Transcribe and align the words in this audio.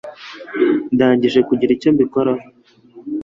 Ndangije 0.93 1.39
kugira 1.47 1.71
icyo 1.75 1.89
mbikoraho. 1.95 2.43